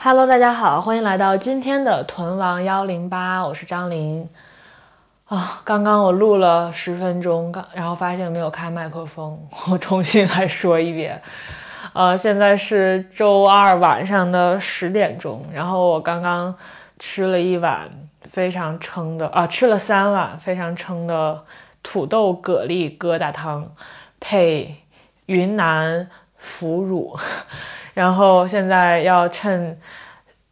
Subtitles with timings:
[0.00, 4.28] Hello，大家好，欢迎来到今天的屯王幺零八，我是张琳。
[5.24, 9.36] 啊，刚刚我录了十分钟，刚然后发现没有开麦克风，
[9.68, 11.20] 我重新来说一遍。
[11.94, 16.54] 呃，现在是周二晚上的十点钟，然后我刚刚
[17.00, 17.90] 吃了一碗
[18.22, 21.44] 非常撑的啊，吃了三碗非常撑的
[21.82, 23.68] 土豆蛤蜊疙瘩汤，
[24.20, 24.76] 配
[25.26, 27.18] 云南腐乳。
[27.98, 29.76] 然后现在要趁，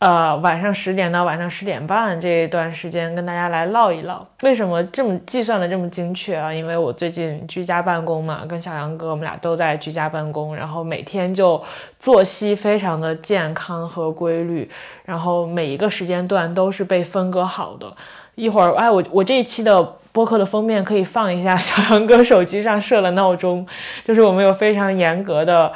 [0.00, 6.52] 呃晚上十点到晚上十点半这一段时间跟大家来唠一唠，为什么这么计算的这么精确啊？
[6.52, 11.62] 因为我最近居家办公嘛，跟小杨哥我们俩都在居家办公，然后每天就
[12.00, 14.68] 作息非常的健康和规律，
[15.04, 17.86] 然后每一个时间段都是被分割好的。
[18.34, 23.64] 一会儿，哎，我我这一期的播客的封面可以放一下小杨哥手机上设了闹钟，
[24.04, 25.72] 就是我们有非常严格的。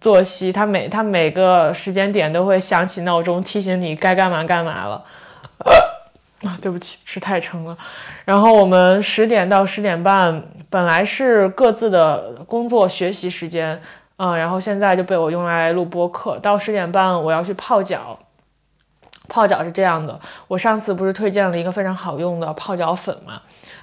[0.00, 5.04] 作息，他每他每个时间点都会响起闹钟，提醒你该干嘛干嘛了。
[6.44, 7.76] 啊，对不起，吃太撑了。
[8.24, 13.80] 然后我们十点到十点半本来是各自的工作学习时间，
[14.16, 16.38] 嗯，然后现在就被我用来录播课。
[16.38, 18.18] 到十点半我要去泡脚，
[19.28, 23.40] 泡脚是这样的，我上次不是推荐了一个非常好用的泡脚粉嘛？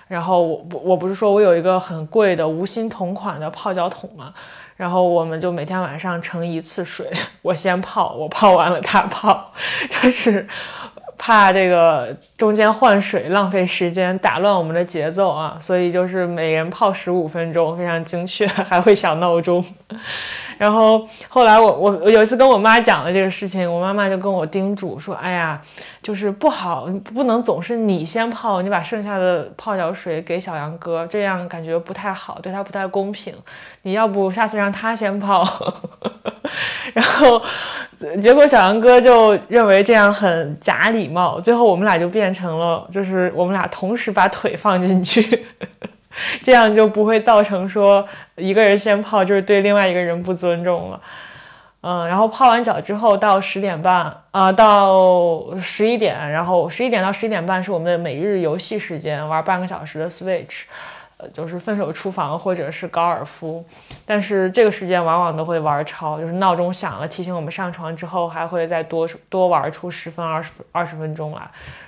[0.09, 4.33] 然后我我不是说我有一个很贵的无芯同款的泡脚桶嘛？
[4.75, 7.05] 然后我们就每天晚上盛一次水，
[7.41, 9.52] 我先泡，我泡完了他泡，
[10.02, 10.47] 就是
[11.17, 19.63] 怕这个中间换水浪费时间，打乱我们的节奏啊，所以就是每人泡十五分钟，非常精确，还会响闹钟。
[20.59, 25.61] 然后后来我我有一次跟我妈讲了这个事情，我妈妈就跟我叮嘱说：“哎呀，
[26.03, 33.33] 就是不好，不能总是你先泡，你把剩下的泡脚水给小杨哥，这样感觉不太好，对他不太公平。
[33.83, 35.47] 你要不下次让他先泡。
[36.93, 37.41] ”然后
[38.21, 45.45] 结果小杨哥就认为这样很假礼貌，最后我们俩就变成了，就是我们俩同时把腿放进去。
[46.44, 51.02] 这样就不会造成说一个人先泡就是对另外一个人不尊重了，
[51.82, 60.64] 嗯，然后泡完脚之后到十点半啊，到十一点，然后十一点到十一点半是我们的每日游戏时间，玩半个小时的 Switch。
[61.21, 63.61] 呃，就是分手厨房或者是高尔夫，
[64.05, 71.41] 但是这个时间往往都会玩超，就是闹钟响了提醒我们上床之后，还会再多多玩出十分二十二十分钟来，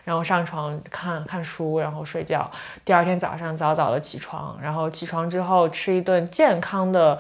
[0.04, 2.52] 然后上床看看书，然后睡觉。
[2.84, 7.18] 第二天早上早早的起床，然后起床之后吃一顿健康的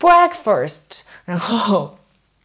[0.00, 1.96] breakfast， 然后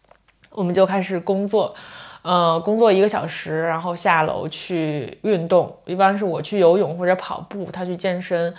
[0.53, 1.73] 我们就开始工作，
[2.21, 8.53] 呃，工作一个小时，然后下楼去运动，一般是我去游泳或者跑步，他去健身。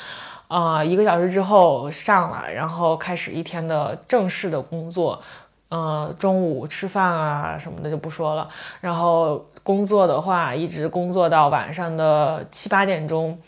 [0.51, 5.23] 啊，一个小时之后上来，然后开始一天的正式的工作。
[5.69, 8.49] 嗯，中午吃饭啊什么的就不说了。
[8.81, 13.39] 然后工作的话，一直工作到晚上的七八点钟，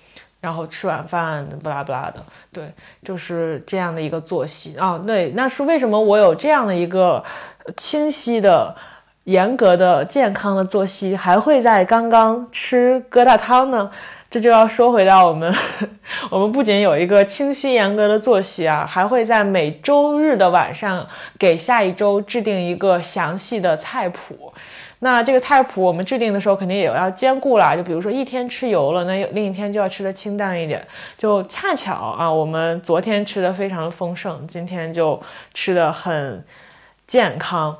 [0.40, 2.22] 然后吃晚饭，不拉不拉的。
[2.52, 4.96] 对，就是这样的一个作息啊。
[5.04, 7.24] 对，那是为什么我有这样的一个
[7.76, 8.72] 清晰的、
[9.24, 13.90] 严格的、健康的作息，还会在刚刚吃疙瘩汤呢？
[14.32, 15.54] 这就要说回到我们，
[16.30, 21.06] 我们不仅有一个清晰严格的作息啊，还会在每周日的晚上
[21.38, 24.50] 给下一周制定一个详细的菜谱。
[25.00, 27.76] 那这个菜谱我们制定的时候，肯定也要兼顾啦。
[27.76, 30.82] 就比如说一天吃油了，那另一天就要吃的清淡一点。
[31.18, 35.20] 就恰巧啊，我们昨天吃的非常的丰盛，今天就
[35.52, 36.42] 吃的很
[37.06, 37.76] 健康。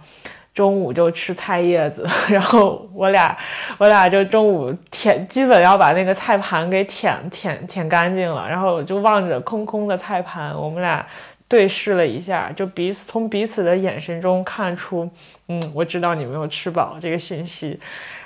[0.55, 3.37] 中午就吃菜叶子， 然后我俩
[3.79, 11.07] 我俩就中午舔，基本要把那个菜盘给舔舔舔干净了，然后就望着空空的菜盘，我们俩
[11.49, 15.09] 对视了一下，就彼此从彼此的眼神中看出，
[15.49, 17.81] 嗯，我知道你没有吃饱这个信息，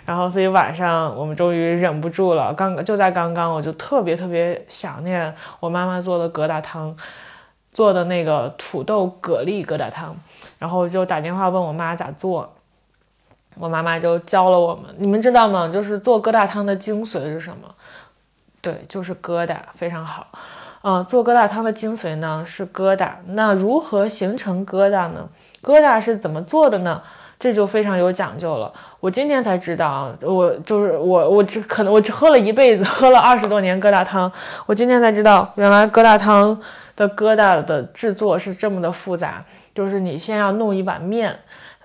[0.05, 6.97] 然后所以晚上我们终于忍不住了，刚就在刚刚，我就特别特别想念我妈妈做的疙瘩汤，
[7.73, 10.17] 做的那个土豆蛤蜊疙瘩汤。
[10.59, 12.53] 然后就打电话问我妈咋做，
[13.59, 14.95] 我妈妈就教了我们。
[14.99, 15.69] 你们知道吗？
[15.69, 17.69] 就是做疙瘩汤的精髓是什么？
[18.61, 20.27] 对，就是疙瘩，非常好。
[20.83, 23.11] 嗯，做疙瘩汤的精髓呢是疙瘩。
[23.27, 25.29] 那如何形成疙瘩呢？
[25.63, 27.03] 疙瘩是怎么做的呢？
[27.39, 28.73] 这就非常有讲究了。
[28.99, 34.31] 我今天才知道，我就是我，我只可能我只喝了一辈子， 喝了二十多年疙瘩汤，
[34.65, 36.59] 我今天才知道，原来疙瘩汤
[36.97, 39.45] 的疙瘩的制作是这么的复杂。
[39.77, 41.39] 就是你先要弄一碗面，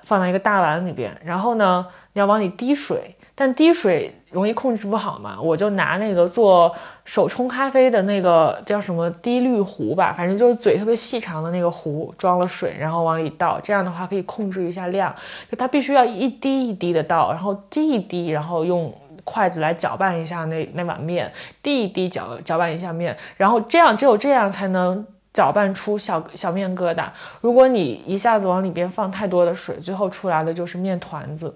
[0.03, 6.73] 放在一个大碗里边，然后呢，你要往里滴水，但滴水容易控制不好嘛，我就拿那个做
[7.03, 15.13] 手冲咖啡的那个叫什么滴滤壶吧，反正就是嘴特别细长的那个壶，装了水，然后往里倒，这样的话可以控制一下量，
[15.51, 18.93] 就它必须要一滴一滴的倒，然后滴一滴，然后用
[19.23, 27.05] 筷子来搅拌一下那那碗面，滴一滴搅搅拌一下面，然后这样只有这样才能搅拌出小小面疙瘩。
[27.41, 31.53] 如果你一下子往里边放太多的水，最后出来的就是面团子。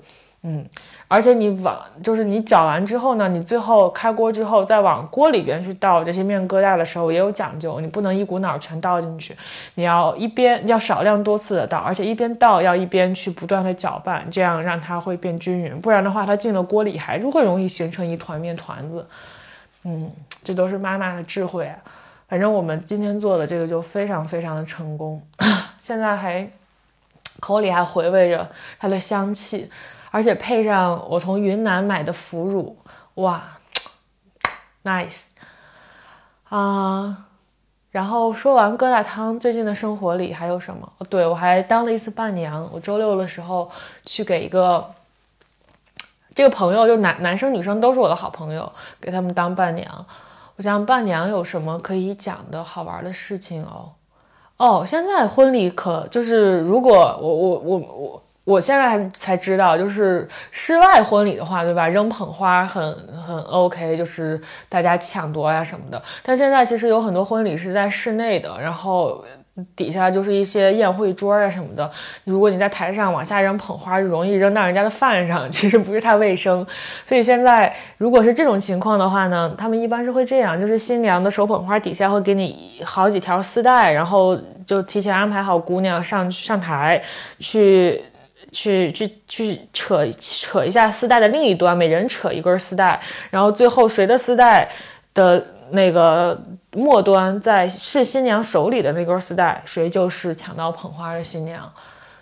[0.47, 0.63] 嗯，
[1.07, 9.35] 而且你往就是你搅完之后呢，你最后开锅之后再往锅里边去倒这些面疙瘩的时候也有讲究，你不能一股脑全倒进去，
[9.73, 19.03] 你要一边要少量多次的倒，而且一边倒要一边去不断的搅拌，这样让它会变均匀，不然的话它进了锅里还是会容易形成一团面团子。
[19.83, 20.11] 嗯，
[20.43, 21.71] 这都是妈妈的智慧，
[22.27, 25.21] 反正我们今天做的这个就非常非常的成功，
[25.79, 26.49] 现在还
[27.39, 28.49] 口里还回味着
[28.79, 29.69] 它的香气。
[30.11, 32.77] 而且配上我从云南买的腐乳，
[33.15, 33.43] 哇
[34.85, 35.25] ，nice
[36.47, 37.25] 啊！
[37.91, 40.89] 然后说完疙瘩汤，最近的生活里还有什么？
[41.09, 42.69] 对我还当了一次伴娘。
[42.71, 43.69] 我周六的时候
[44.05, 44.89] 去给一个
[46.33, 50.05] 这个朋友，就男男生女生都是我的好朋友，给他们当伴娘。
[50.57, 53.91] 我想伴娘有什么可以讲的好玩的事情哦？
[54.57, 58.21] 哦，现在婚礼可就是如果我我我我。
[58.45, 61.87] 我现在才知道，就是室外婚礼的话，对吧？
[61.87, 65.99] 扔捧花很很 OK，就是大家抢夺呀什么的。
[66.21, 69.25] 但现在其实有很多婚礼是在室内的，然后
[69.75, 71.89] 底下就是一些宴会桌呀什么的。
[72.23, 76.65] 如果你在台上往下扔捧花，就容易扔到人家的饭上，其实不是太卫生。
[77.05, 87.01] 所以现在如果是这种情况的话呢，他们一般是会这样，就是新娘的手捧花底下会给你好几条丝带，然后就提前安排好姑娘上上台
[87.39, 88.03] 去。
[88.51, 92.97] 去去去扯扯一下丝带的另一端，每人扯一根丝带，
[93.29, 94.69] 然后最后谁的丝带
[95.13, 96.41] 的那个
[96.71, 101.71] 末端在是新娘手里的那根丝带，谁就是抢到捧花的新娘。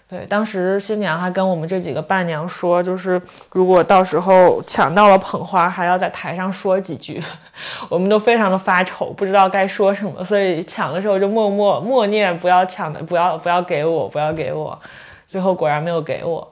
[0.06, 3.20] 对，当时新娘还跟我们这几个伴娘说，就是
[3.52, 7.24] 如果到时候抢到了捧花，还要在台上说几句，
[7.90, 14.80] 我们都非常的发愁，不知道该说什么，所以抢的时候就默默默念，不要抢的，不要不要给我，不要给我。
[15.26, 16.52] 最后果然没有给我，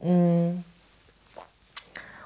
[0.00, 0.62] 嗯，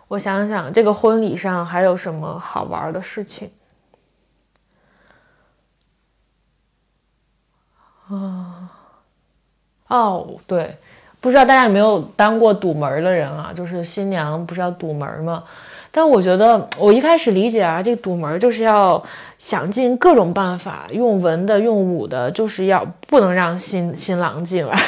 [0.08, 3.48] 我想想，这个婚礼上还有什么好玩的事情？
[8.08, 8.70] 啊，
[9.88, 10.76] 哦，对，
[11.20, 13.52] 不知道大家有没有当过堵门的人啊？
[13.56, 15.42] 就是新娘不是要堵门吗？
[15.90, 19.02] 但我觉得，我一开始理解啊，这个堵门就是要
[19.38, 24.78] 想尽各种办法，用文的，用武的，就是要不能让新新郎进来。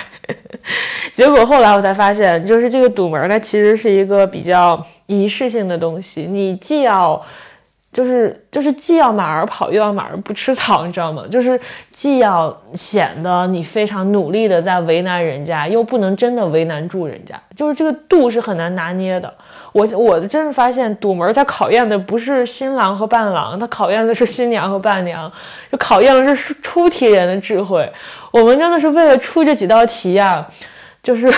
[1.15, 6.25] 结果后来我才发现，就是这个堵门，它其实是一个比较仪式性的东西。
[6.25, 7.21] 你既要，
[7.93, 11.25] 就是就是既要马儿跑，又要马儿不吃草，你知道吗？
[11.31, 11.59] 就是
[11.91, 17.41] 既要显得你非常努力的在为难人家，又不能真的为难住人家。
[17.57, 19.33] 就是这个度是很难拿捏的。
[19.73, 25.31] 我我真是发现，堵门它考验的不是新郎和伴郎，它考验的是新娘和伴娘，
[25.71, 27.91] 就考验的是出题人的智慧。
[28.31, 30.47] 我们真的是为了出这几道题呀，
[31.03, 31.33] 就是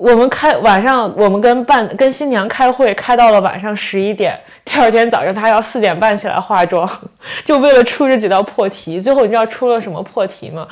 [0.00, 6.90] 我们开晚上，我们跟伴跟新娘开会，开到了晚上十一点，第二天早上她要四点半起来化妆，
[7.44, 8.98] 就为了出这几道破题。
[8.98, 10.66] 最后你知道出了什么破题吗？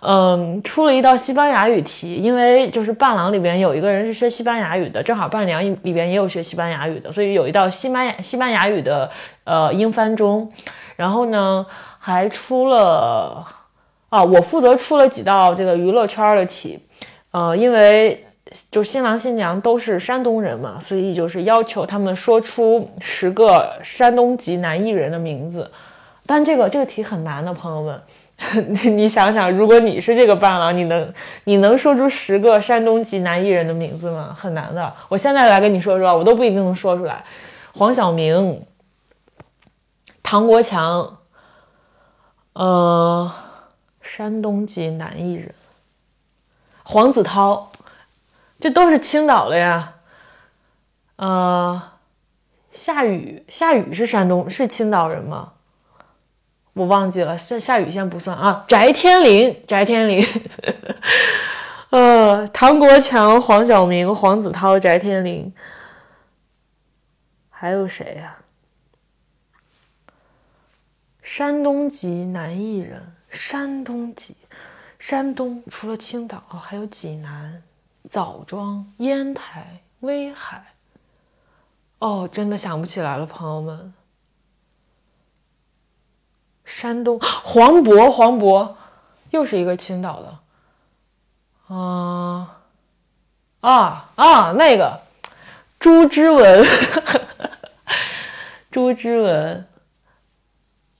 [0.00, 9.10] 嗯，出了一道西班牙语题，因为就是伴郎里边有一个人是学西班牙语的，正好伴娘里边也有学西班牙语的，所以有一道西班牙西班牙语的
[9.44, 10.52] 呃英翻中，
[10.96, 11.64] 然后呢
[11.98, 13.46] 还出了
[14.10, 16.78] 啊，我负责出了几道这个娱乐圈的题，
[17.30, 18.22] 呃，因为
[18.70, 25.70] 就新郎新娘都是山东人嘛，所以就是要求他们说出十个山东籍男艺人的名字，
[26.26, 28.02] 但这个这个题很难的，朋友们。
[28.68, 31.12] 你想想，如果你是这个伴郎，你能
[31.42, 34.32] 你能说出十个山东籍男艺人的名字吗？
[34.32, 34.94] 很难的。
[35.08, 37.24] 我现在来跟你说说，我都不一定能说出来。
[37.74, 38.64] 黄晓明、
[40.22, 41.18] 唐国强，
[42.52, 43.32] 呃，
[44.02, 45.52] 山东籍男艺人，
[46.84, 47.67] 黄子韬，
[48.60, 49.94] 这都是青岛的呀。
[51.16, 51.92] 呃，
[52.72, 55.54] 夏雨，夏雨是山东，是青岛人吗？
[56.74, 58.64] 我忘记了，夏夏雨先不算啊。
[58.68, 60.24] 翟天临，翟天临，
[61.90, 65.52] 呃，唐国强、黄晓明、黄子韬、翟天临，
[67.50, 68.36] 还有谁呀？
[71.20, 74.36] 山东籍男艺人，山东籍，
[74.98, 77.60] 山东除了青岛哦，还有济南、
[78.08, 80.74] 枣庄、烟台、威海。
[81.98, 83.92] 哦，真的想不起来了，朋友们。
[86.64, 88.74] 山东 黄渤，黄渤，
[89.30, 91.74] 又是一个青岛的。
[91.74, 92.60] 啊
[93.60, 94.52] 啊啊！
[94.52, 95.02] 那个
[95.78, 96.64] 朱之文，
[98.70, 99.68] 朱之文，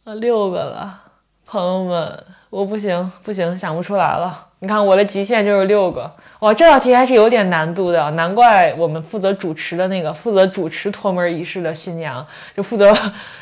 [0.05, 1.05] 啊，六个了，
[1.47, 4.48] 朋友们，我不行不行，想不出来了。
[4.61, 6.13] 你看我的极限就是六个。
[6.41, 12.25] 哇，这道题还是有点难度的，难怪我们负责主持的那个负责主持托门仪式的新娘，
[12.55, 12.93] 就负责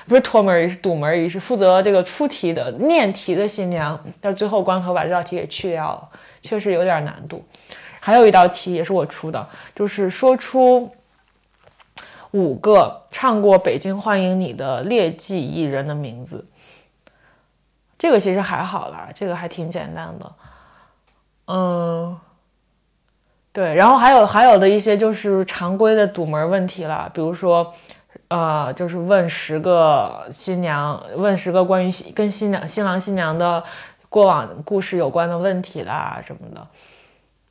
[0.07, 6.09] 不是托门仪式，堵门仪式，负责这个出题的念题的新娘，到最后关头把这道题给去掉了，
[6.41, 7.45] 确实有点难度。
[8.01, 10.91] 还有一道题也是我出的，就是说出
[12.31, 16.47] 五个唱过《北京欢迎你》的劣迹艺人的名字。
[17.99, 20.33] 这个其实还好啦，这个还挺简单的，
[21.47, 22.19] 嗯。
[23.53, 27.73] 对，然后还有还有的一些就是常规的堵门问题了，比如说，
[28.29, 33.65] 呃，就是问十个新娘，问十个关于跟新娘、新郎、新娘的
[34.11, 36.67] 过往故事有关的问题啦什么的。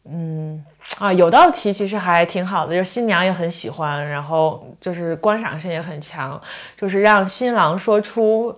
[0.08, 0.64] 嗯，
[1.00, 6.40] 啊，有道题其实还挺好的，就是新娘也很喜欢，然后就是观赏性也很强，
[6.78, 8.56] 就是让新郎说出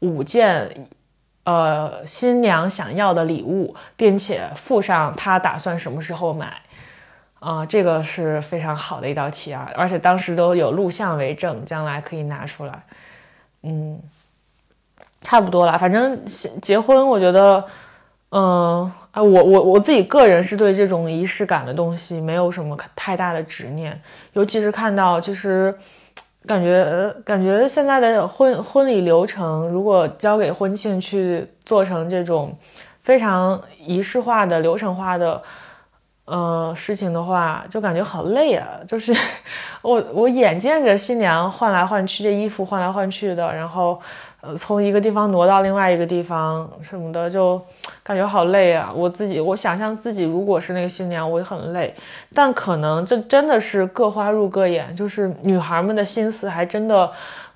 [0.00, 0.86] 五件，
[1.50, 6.62] 呃，新娘想要的礼物，并且附上她打算什么时候买。
[7.40, 12.82] 啊，这个是非常好的一道题啊，而且当时都有录像为证，将来可以拿出来。
[13.62, 13.98] 嗯，
[15.22, 16.22] 差不多了，反正
[16.60, 17.64] 结婚，我觉得，
[18.28, 23.98] 嗯，啊，我我我自己个人是对这种仪式感的东西没有什么太大的执念，
[24.34, 25.74] 尤其是看到，其实
[26.46, 32.56] 感觉感觉现在的婚婚礼流程，如果交给婚庆去做成这种
[33.02, 35.42] 非常仪式化的、流程化的。
[36.26, 39.12] 呃，事情的话就感觉好累啊，就是
[39.82, 44.00] 我我眼见着新娘换来换去，这衣服换来换去的，然后
[44.40, 47.60] 呃从一个地方挪到另外一个地方什么的，就
[48.10, 48.90] 感觉好累啊。
[48.92, 51.94] 我自己我想象自己如果是那个新娘，我也很累。
[52.34, 57.08] 但可能这真的是各花入各眼，就是女孩们的心思还真的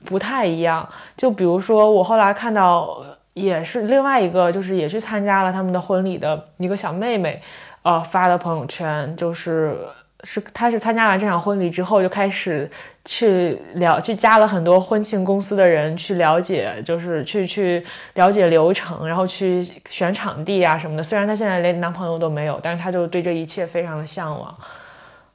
[0.05, 0.89] 不太一样。
[1.17, 7.43] 就比如说我后来看到也是另外一个，就是也去参加了他们的婚礼的一个小妹妹。
[7.83, 9.77] 呃，发的朋友圈就是
[10.23, 12.71] 是，她是参加完这场婚礼之后，就开始
[13.05, 17.85] 去了，去加了很多婚庆公司的人去了解，就是去去
[18.15, 21.03] 了解流程，然后去选场地啊什么的。
[21.03, 24.57] 虽然她现在连男朋友都没有，但是她就对这一切非常的向往，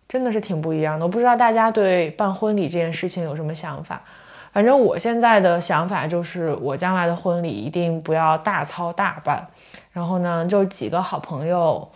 [0.08, 1.06] 真的是挺不一样的。
[1.06, 4.02] 我不知道大家对办婚礼这件事情有什么想法，
[4.52, 9.46] 反正我现在的想法就是，我将来的婚礼一定不要大操大办，
[9.92, 11.88] 然后呢，就几个好朋友。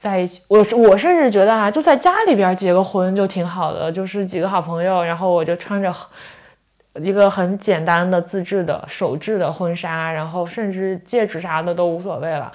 [0.00, 5.92] 在一起，我我甚至觉得啊，就在家里边结个婚就挺好的，就是几个好朋友，然后我就穿着
[6.94, 12.52] 一个很简单的自制的手制的婚纱，然后甚至戒指啥的都无所谓了，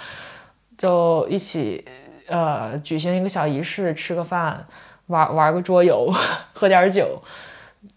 [0.78, 1.86] 就一起
[2.28, 4.66] 呃举行一个小仪式，吃个饭，
[5.08, 6.10] 玩玩个桌游，
[6.54, 7.22] 喝点酒，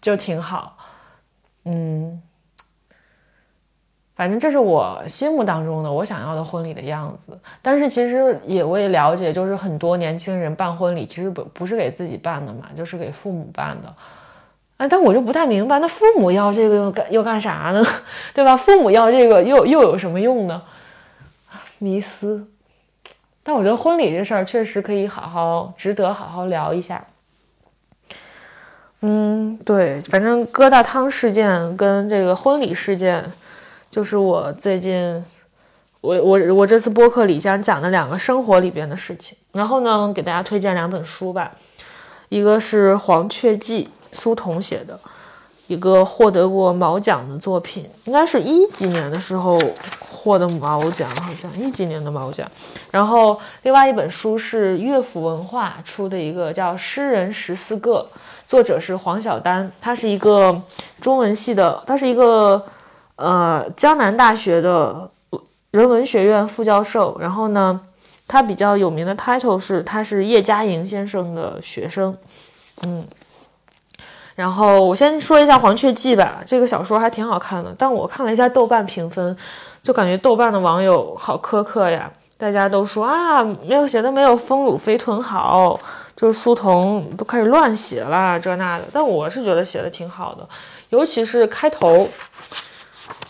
[0.01, 0.77] 就挺好，
[1.65, 2.21] 嗯。
[4.17, 13.93] 反正这是我心目当中的我想要的婚礼的样子，但是其实也我也了解，就是很多年轻人办婚礼其实不不是给自己办的嘛，就是给父母办的。
[14.77, 17.85] 哎，但我就不太明白，那父母要这个又干又干啥呢？
[18.33, 18.57] 对吧？
[18.57, 20.63] 父母要这个又又有什么用呢？
[21.77, 22.47] 迷思。
[23.43, 27.05] 但我觉得婚礼这事儿确实可以好好值得好好聊一下。
[29.01, 33.23] 嗯，对，反正疙瘩汤事件跟这个婚礼事件。
[33.97, 35.25] 就是我最近，
[36.01, 41.51] 我我我这次播客里将讲的两个生活里边的事情，然后呢，给大家推荐两本书吧，
[42.29, 44.99] 一个是《黄雀记》，苏童写的，
[45.65, 49.59] 一个获得过毛奖的作品，应该是一几年的时候
[49.99, 52.47] 获得毛奖，好像一几年的毛奖。
[52.91, 58.07] 然后另外一本书是乐府文化出的一个叫《诗人十四个》，
[58.45, 60.61] 作者是黄晓丹，他是一个
[61.01, 62.63] 中文系的，他是一个。
[63.17, 65.09] 呃，江南大学的
[65.71, 67.81] 人文学院副教授，然后呢，
[68.27, 72.15] 他比较有名的 title 是他是叶嘉莹先生的学生，
[72.83, 73.03] 嗯，
[74.35, 79.35] 然后我先说一下《黄雀记》吧，这个小说还挺好看的，但我看了一下豆瓣评分，
[79.81, 85.79] 就感觉豆瓣的网友好苛刻呀，大家都说啊，没有写的没有丰乳肥臀好，
[86.15, 90.47] 就是苏童都开始乱写了这那的，但我是觉得写的挺好的，
[90.89, 92.07] 尤其是开头。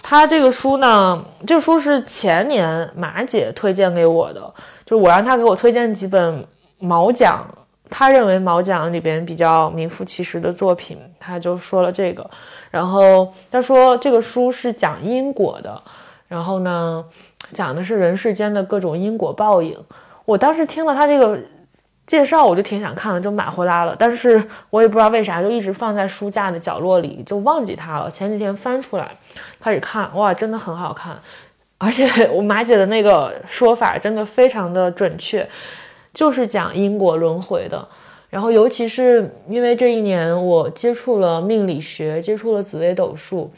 [0.10, 4.54] 他这个书呢，这个书是前年马姐推荐给我的，
[4.86, 6.48] 就我让他给我推荐几本
[6.80, 7.46] 毛奖
[7.90, 12.26] 他认为毛讲里边比较名副其实的作品，他就说了这个。
[12.72, 15.82] 然后他说这个书是讲因果的，
[16.30, 17.04] 然后呢，
[17.52, 19.78] 讲的是人世间的各种因果报应。
[20.24, 21.38] 我当时听了他这个
[22.08, 23.96] 介绍，我就挺想看的，就买回来了。
[24.00, 28.10] 但是我也不知道为啥，就一直放在书架的角落里，就忘记它了。
[28.10, 29.12] 前几天翻出来
[29.60, 31.16] 开始看，哇，真的很好看，
[31.78, 35.48] 而且 我马姐的那个说法真的非常的准确，
[36.14, 37.88] 就是讲因果轮回的。
[38.30, 43.52] 然后，尤其是因为这一年我接触了命理学，接触了紫微斗数，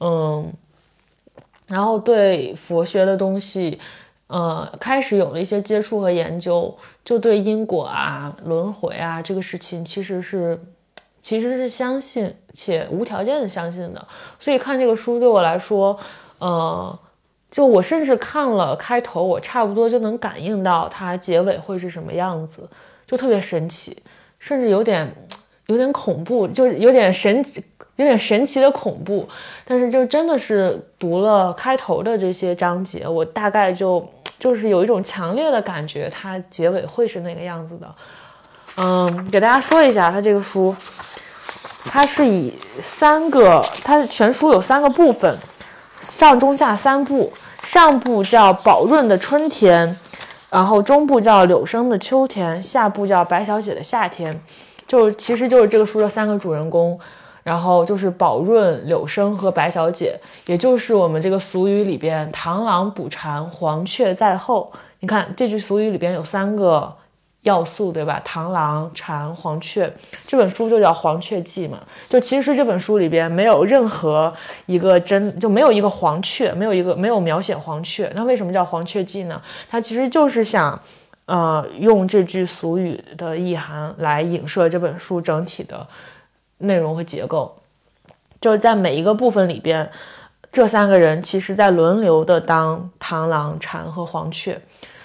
[0.00, 0.52] 嗯，
[1.68, 3.78] 然后对佛学的东西，
[4.28, 10.58] 呃，开始有了一些接触和研究，就对因果啊、轮回啊这个事情，其实是
[11.20, 14.06] 其实是相信且无条件的相信的。
[14.38, 15.98] 所以看这个书对我来说，
[16.38, 16.98] 呃，
[17.50, 22.68] 就我甚至看了开头，我差不多就能感应到它结尾会是什么样子。
[23.06, 23.96] 就特别神奇，
[24.38, 25.10] 甚至有点
[25.66, 27.64] 有点恐怖，就有点神奇，
[27.96, 29.26] 有点神奇的恐怖。
[29.64, 34.06] 但是就真的是读了开头的这些章节，我大概就
[34.38, 37.94] 就是有一种强烈的感觉，它结尾会是那个样子的。
[38.76, 40.74] 嗯，给大家说一下，它这个书，
[41.84, 45.36] 它是以三个，它全书有三个部分，
[46.00, 47.32] 上中下三部，
[47.64, 49.96] 上部叫宝润的春天。
[50.50, 54.40] 然后中部叫柳生的秋天，下部叫白小姐的夏天，
[54.86, 56.98] 就其实就是这个书的三个主人公，
[57.48, 64.70] 然后就是宝润、柳生和白小姐，也就是我们这个俗语里边“螳螂捕蝉，黄雀在后”。
[65.00, 66.94] 你看这句俗语里边有三个。
[67.42, 68.20] 要素对吧？
[68.26, 69.90] 螳螂、蝉、黄雀，
[70.26, 71.78] 这本书就叫《黄雀记》嘛。
[72.08, 74.30] 就其实这本书里边没有任何
[74.66, 78.10] 一个真，就没有一个黄雀，没有一个没有描写黄雀。
[78.14, 79.40] 那为什么叫《黄雀记》呢？
[79.70, 80.78] 它其实就是想，
[81.26, 85.86] 呃，用这句俗语的意涵来影射这本书整体的
[86.58, 87.56] 内容和结构。
[88.40, 89.90] 就是在每一个部分里边，
[90.52, 94.60] 这三个人其实在轮流的当螳螂、蝉和黄雀。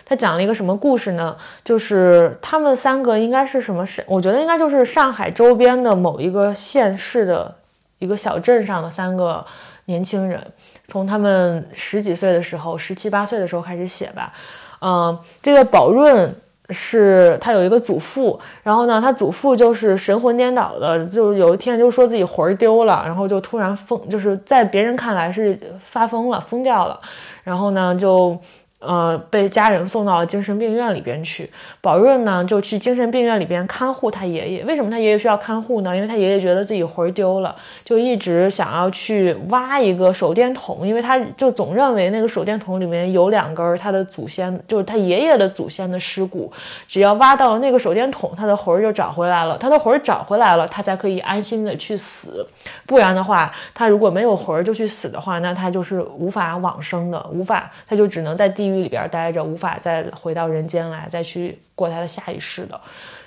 [0.06, 1.36] 他讲了一个什么故事呢？
[1.64, 4.04] 就是他们三个应该是什么是？
[4.06, 7.56] 我觉得应该就是上海周边的某一个县市的
[8.00, 9.44] 一个小镇上的三个
[9.86, 10.46] 年轻人，
[10.88, 14.34] 从他们十几岁的时候，十七八岁的时候开始写吧。
[14.82, 16.36] 嗯，这个宝润
[16.70, 27.00] 是他有一个祖父，然后呢，他祖父就是神魂颠倒的，就是有一天就说自己魂儿丢了，然后就突然疯，就是在别人看来是发疯了，疯掉了，
[27.44, 28.38] 然后呢就。
[28.86, 31.50] 呃，被家人送到了精神病院里边去。
[31.82, 34.64] 宝润呢，就去精神病院里边看护他爷爷。
[34.66, 35.96] 为什么他爷爷需要看护呢？
[35.96, 46.52] 因为他爷爷觉得自己魂丢了，就一直想要去挖一个手电筒，因为他就总认为那个手电筒里面有两根他的祖先，就是他爷爷的祖先的尸骨。
[46.86, 49.58] 只要挖到了那个手电筒，他的魂就找回来了。
[49.58, 52.46] 他的魂找回来了，他才可以安心的去死。
[52.86, 58.73] 不然的话，他如果没有魂就去死的话，那他就是无法往生的，无法，他就只能在地狱。
[58.82, 62.80] 里边待着，无法再回到人间来，再去过他的下一世的，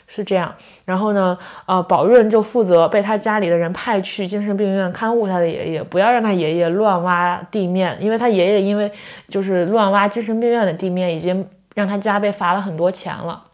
[0.09, 0.55] 是这样。
[0.85, 8.91] 然后呢，呃，宝润就负责被他家里的人派去精神病院看护他的爷爷，不要让他爷爷乱挖地面，因为他爷爷因为
[9.29, 13.45] 就是乱挖精神病院的地面，已经让他家被罚了很多钱了。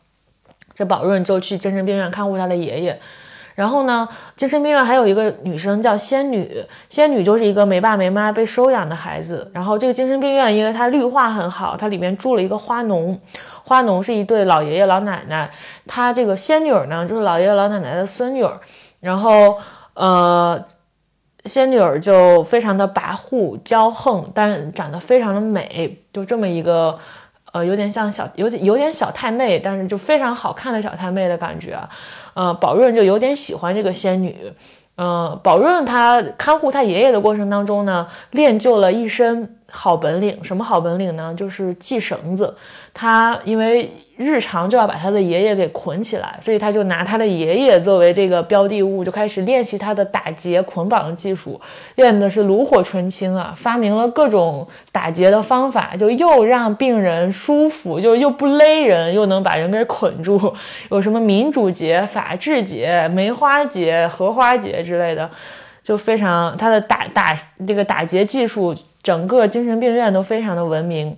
[0.74, 2.98] 这宝润就去精神病院看护他的爷爷。
[3.62, 9.48] 然后呢，精神病院还有一个女生叫仙女，仙女就是一个没爸没妈被收养的孩子。
[9.55, 13.16] 然后这个精神病院因为它绿化很好，它里面住了一个花农，
[13.62, 15.48] 花农是一对老爷爷老奶奶，
[15.87, 18.59] 她这个仙女呢就是老爷爷老奶奶的孙女儿。
[18.98, 19.57] 然后
[19.94, 20.61] 呃，
[21.44, 26.98] 仙女儿就非常的跋扈骄横，但长得非常的美，就这么一个
[27.53, 31.79] 呃有点像小有点有点小太妹，但是就非常好看的小太妹的感觉。
[32.35, 34.53] 呃，宝润就有点喜欢这个仙女。
[34.95, 40.42] 呃，宝润他看护他爷爷的过程当中呢，练就了一身好本领。
[40.45, 41.35] 什么好本领呢？
[41.35, 42.57] 就是系绳子。
[42.95, 43.90] 他因为
[44.22, 51.61] 日常就要把他的爷爷给捆起来，所以他就拿他的爷爷作为这个标的物，就开始练习他的打结捆绑技术，
[51.96, 53.52] 练的是炉火纯青啊！
[53.56, 60.54] 发明了各种打结的方法，就又让病人舒服，就又不勒人，又能把人给捆住。
[60.90, 65.28] 有什么民主结、法治结、梅花结、荷花结之类的，
[65.82, 71.16] 就非常他的打打这个打结技术，整个精神病院都非常的闻名。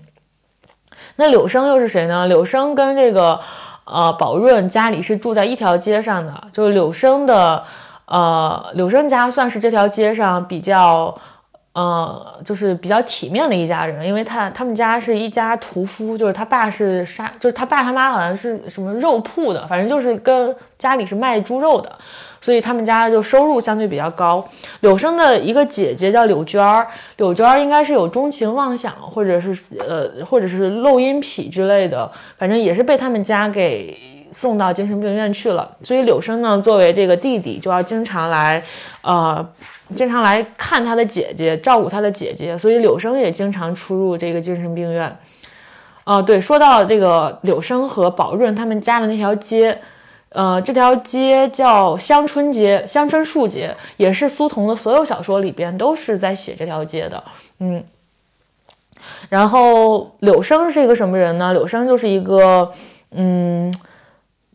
[1.17, 2.27] 那柳生又是谁呢？
[2.27, 3.41] 柳生跟这个
[3.85, 7.63] 呃宝润家里是住在一条街上的，就是柳生的
[8.07, 11.17] 呃柳生家算是这条街上比较
[11.75, 21.93] 呃，就是比较体面的一家人，因为他他们家是一家屠夫，就是他爸是杀，就是他爸他妈好像是什么肉铺的，反正就是跟家里是卖猪肉的。
[22.41, 24.47] 所以他们家就收入相对比较高。
[24.81, 33.99] 柳生的一个姐姐叫柳娟儿，柳娟儿应该是有钟情妄想，或者是呃，或者是漏音癖之类的，反正也是被他们家给
[34.35, 35.77] 送到精神病院去了。
[35.83, 38.63] 所以柳生呢，作为这个弟弟，就要经常来，
[39.01, 39.49] 呃，
[39.97, 42.59] 经常来看他的姐姐，照顾他的姐姐。
[42.59, 45.17] 所以柳生也经常出入这个精神病院。
[46.05, 49.79] 哦，对，说到这个柳生和宝润他们家的那条街。
[50.31, 57.23] 呃，这条街叫香椿街、香椿树街，也是苏童的所有小说里边都是在写这条街的。
[57.61, 57.85] 嗯，
[59.29, 61.53] 然后柳生是一个什么人呢？
[61.53, 62.73] 柳生就是一个，
[63.13, 63.73] 嗯，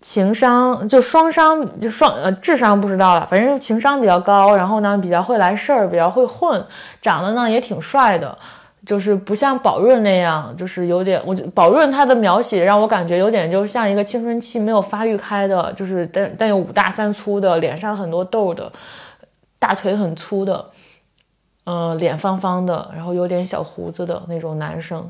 [0.01, 6.63] 情商就双商，就双呃智商不知道了，反正情商比较高，然后呢比较会来事儿，比较会混，
[7.01, 8.37] 长得呢也挺帅的。
[8.85, 18.71] 就是不像宝润那样，就是有点，我宝润他的描写让我感觉有点就像一个青春期没有发育开的，就是但但有五大三粗的，脸上很多痘的，
[19.59, 20.65] 大腿很粗的，
[21.65, 25.07] 嗯，脸方方的，然后有点小胡子的那种男生。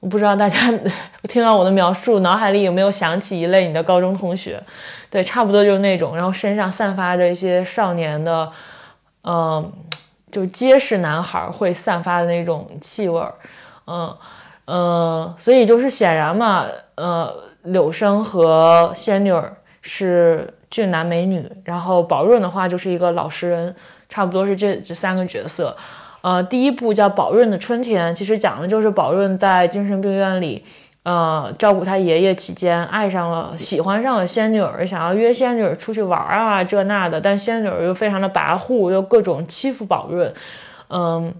[0.00, 0.56] 我不知道大家
[1.28, 4.62] 听到我的描述，脑海里有没有想起一类你的高中同学？
[5.08, 8.50] 对，差不多就是那种，然后身上散发着一些少年的，
[9.22, 9.72] 嗯。
[10.32, 13.34] 就结实男孩会散发的那种气味儿，
[13.88, 14.16] 嗯
[14.66, 17.34] 嗯，所以就是显然嘛，呃，
[17.64, 19.34] 柳生和仙女
[19.82, 23.74] 是俊男美女，然后宝润的话就是一个老实人，
[24.08, 25.76] 差不多是这这三个角色。
[26.22, 30.64] 呃，第一部叫《宝润的春天》，其实讲的就是宝润在精神病院里。
[31.02, 40.32] 呃，照顾他爷爷期间，爱上了、喜欢上了仙女儿，想要约仙女儿出去玩啊，这那的，但仙女儿又非常的跋扈，又各种欺负宝润，
[40.88, 41.32] 嗯。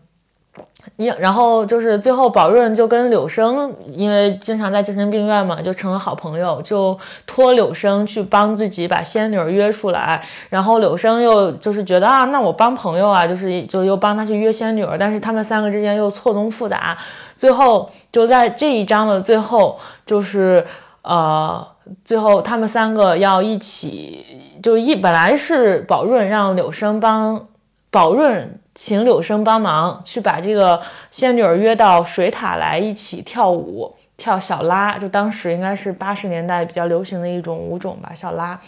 [1.19, 10.23] 然后就是最后，宝润就跟柳生，因为经常在精神病院嘛，就成了好朋友，就托柳生去帮自己把仙女约出来。
[10.51, 16.97] 然后柳生又就是觉得啊，那我帮朋友啊，就是就又帮他去约仙女但是他们三个之间又错综复杂。
[17.37, 20.67] 最后就在这一章的最后，就是
[21.03, 21.67] 呃，
[22.05, 24.25] 最后他们三个要一起，
[24.63, 27.47] 就一本来是宝润让柳生帮
[27.91, 28.60] 宝润。
[28.81, 38.59] 请柳生帮忙去把这个仙女儿约到水塔来一起跳舞，跳小拉，就当时应该是八十年代比较流行的一种舞种吧，小拉。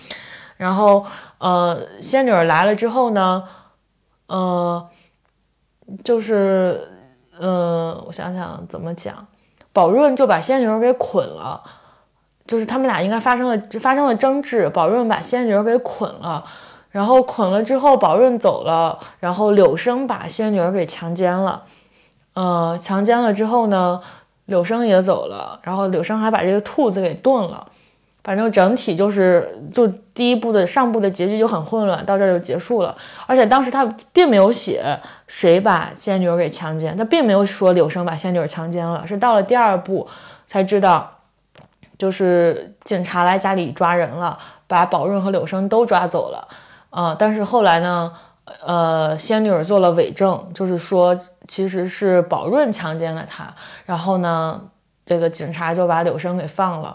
[0.58, 1.06] 然后，
[1.38, 3.42] 呃，仙女儿来了之后呢，
[4.26, 4.86] 呃，
[6.04, 6.78] 就是，
[7.40, 9.26] 呃，我想想怎么讲，
[9.72, 11.62] 宝润就把仙女儿给捆了，
[12.46, 16.44] 就是他们俩应该发生了发生了争执，宝润把仙女儿给捆了。
[16.92, 21.64] 然后捆了之后，宝润走了，然后柳生把仙女儿给强奸了，
[22.34, 24.00] 呃，强奸了之后呢，
[24.44, 27.66] 柳生也走了，然后柳生还把这个兔子给炖了，
[28.22, 32.94] 反正整体就是就第一部的上部的结局就很混乱，到这儿就结束了。
[33.26, 34.84] 而且当时他并没有写
[35.26, 40.06] 谁把仙女儿给强奸，他并没有说柳生把仙女儿强奸了，是到了第二部
[40.46, 41.10] 才知道，
[41.96, 46.46] 就是警察来家里抓人了，把宝润和柳生都抓走了。
[46.92, 47.16] 啊！
[47.18, 48.12] 但是后来呢，
[48.64, 53.54] 呃，仙女儿做了伪证，就是说其实是宝润强奸了她。
[53.86, 54.60] 然后呢，
[55.06, 56.94] 这个警察就把柳生给放了。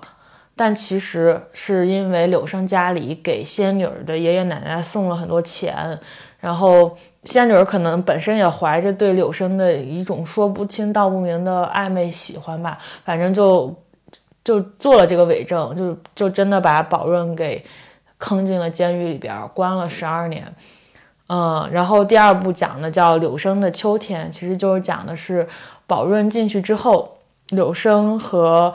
[0.56, 6.00] 但其实是因为柳生家里给仙女儿的爷爷奶奶送了很多钱，
[6.40, 13.76] 然后仙女儿可能本身也怀着对柳生的一种说不清道不明的暧昧喜欢吧，反正就
[14.44, 17.66] 就做了这个伪证，就就真的把宝润给。
[18.18, 20.44] 坑进了监狱里边，关了十二年。
[21.28, 25.48] 嗯，然后第二部讲的叫《柳生的秋天》，其实就是讲的是
[25.86, 27.18] 宝润进去之后，
[27.50, 28.74] 柳生和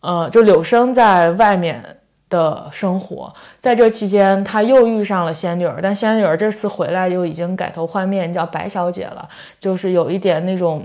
[0.00, 1.98] 呃，就柳生在外面
[2.30, 3.32] 的生活。
[3.58, 9.28] 在这期间，他又遇上了仙女儿，但仙女儿这次回来又已经改头换面，叫白小姐了，
[9.60, 10.84] 就是有一点那种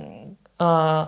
[0.58, 1.08] 呃。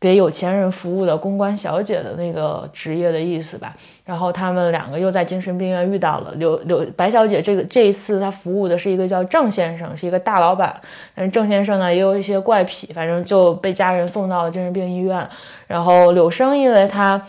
[0.00, 3.76] 给有钱人服务的公关小姐的那个职业的意思吧。
[4.06, 7.42] 然后他们两个又在精神病院遇到了刘刘白小姐。
[7.42, 10.74] 这个这一次她服务的是一个叫郑先生，是一个大老板。
[11.14, 15.28] 但是郑先生呢也有一些怪癖，反正就被家人送到了精神病医院。
[15.66, 17.22] 然后柳生因为他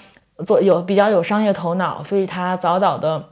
[0.46, 3.24] 做有比较有商业头脑，所以他早早的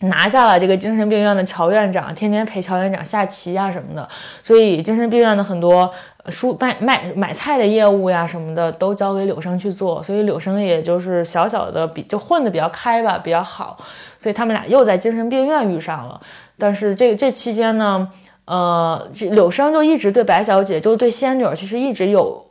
[0.00, 4.08] 拿下了这个精神病院的乔院长，天天陪乔院长下棋啊什么的。
[4.42, 5.92] 所以精神病院的很多。
[6.28, 13.78] 书卖卖买菜的业务呀什么的都交给柳生去做，所以柳生也就是小小的比就混得比较开吧，比较好，
[14.18, 16.20] 所以他们俩又在精神病院遇上了。
[16.58, 18.06] 但是这这期间呢，
[18.44, 22.46] 呃，柳生就一直对白小姐，就对仙女其实一直有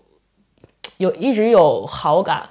[0.97, 2.49] 有一直有好感，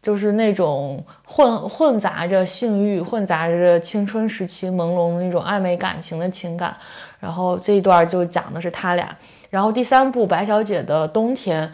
[0.00, 6.74] 就是那种混混杂着性欲、混杂着青春时期朦胧那种暧昧感情的情感。
[7.20, 9.14] 然后这一段就讲的是他俩。
[9.50, 11.68] 然后第三部《白小姐的冬天》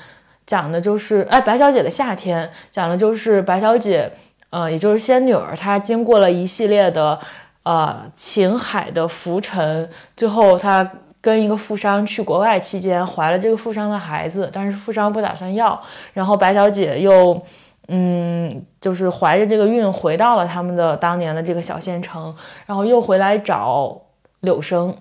[0.46, 4.10] 讲的就是哎，白小姐的夏天讲的就是白小姐，
[4.50, 7.18] 呃，也就是仙女儿，她经过了一系列的
[7.62, 15.80] 呃情海的浮沉，最后她跟一个富商去国外期间怀了这个富商的孩子，但是富商不打算要，
[16.12, 17.40] 然后白小姐又
[17.88, 22.34] 嗯，就是怀着这个孕回到了他们的当年的这个小县城，
[22.66, 23.96] 然后又回来找
[24.40, 24.94] 柳生。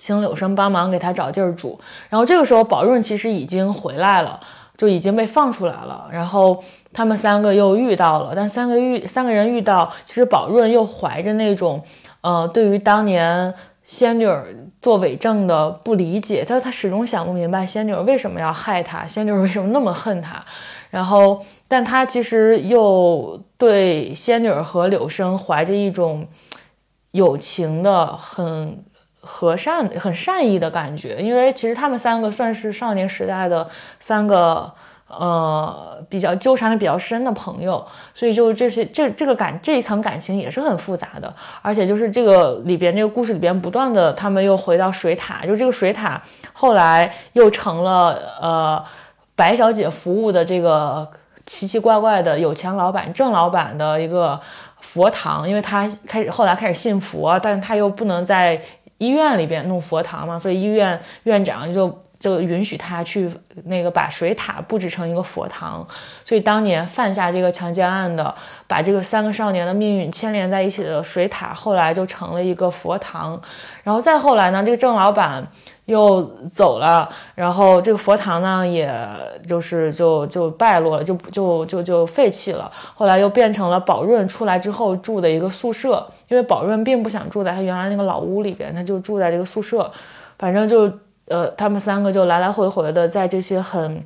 [0.00, 4.40] 请柳生帮忙给他找地儿住，然后这个时候宝润其实已经回来了，
[4.78, 6.08] 就已经被放出来了。
[6.10, 11.82] 然后他们三个又遇到了，但三个遇三个人遇到，其实宝润又怀着那种，
[12.22, 13.52] 呃，对于当年
[13.84, 14.46] 仙女儿
[14.80, 20.42] 做伪证的不理解，他他始终想不明白仙女儿为什么要害他，仙女儿为什么那么恨他。
[20.88, 26.26] 然后，但他其实又对仙女儿和柳生怀着一种
[27.10, 28.82] 友情的很。
[29.20, 33.68] 和善很善意的感觉，因为其实他们三个算是少年时代的
[34.00, 34.72] 三个
[35.08, 46.22] 呃比较纠缠的比较深的朋友，所以就这些这这个感这一层感情也是很复杂的，而且就是这个里边这个故事里边不断的他们又回到水塔，就这个水塔
[46.54, 48.82] 后来又成了呃
[49.36, 51.06] 白小姐服务的这个
[51.44, 54.40] 奇奇怪怪的有钱老板郑老板的一个
[54.80, 58.58] 佛堂，因为他开始后来开始信佛，但是他又不能在。
[59.00, 63.30] 医院里边弄佛堂嘛，所以医院院长就就允许他去
[63.64, 65.86] 那个把水塔布置成一个佛堂。
[66.22, 68.34] 所以当年犯下这个强奸案的，
[68.66, 73.40] 把这个三个少年的命运牵连在一起的水塔，后来就成了一个佛堂。
[73.82, 75.46] 然后再后来呢，这个郑老板。
[75.90, 76.22] 又
[76.52, 78.88] 走了，然后这个佛堂呢，也
[79.46, 82.70] 就是就就败落了，就就就就废弃了。
[82.94, 89.90] 后来又变成了宝润出来之后住的一个宿舍，因为宝润并不想住在他原来那个老屋里边，他就住在这个宿舍。
[90.38, 90.90] 反正就
[91.26, 94.04] 呃，他们三个就来来回回的在这些很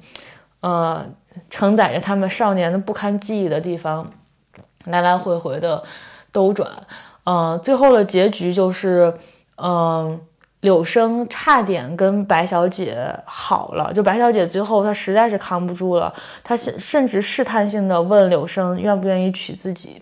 [0.60, 1.04] 呃
[1.50, 4.10] 承载着他们少年的不堪记忆的地方
[4.86, 5.84] 来来回回的
[6.32, 6.70] 兜转。
[7.24, 9.12] 嗯，最后的结局就是
[9.56, 10.18] 嗯。
[10.64, 12.96] 柳生差点跟白小姐
[13.26, 20.00] 好了，就白小姐最后她实在是扛不住了，她甚甚至试探性的问柳生愿不愿意娶自己，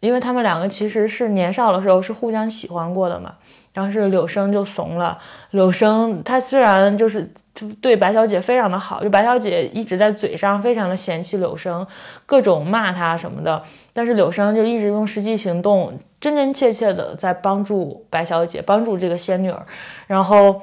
[0.00, 3.34] 因为他们两个其实是年少的时候是互相喜欢过的嘛。
[3.72, 5.18] 然后是柳生就怂了，
[5.50, 7.30] 柳生他虽然就是
[7.78, 11.86] 对白小姐非常的好，就白小姐一直在嘴上非常的嫌弃柳生，
[12.24, 15.92] 各种骂他什么的，但是柳生就一直用实际行动
[16.26, 19.64] 真真切切的在帮助白小姐，帮助这个仙女儿。
[20.08, 20.60] 然后，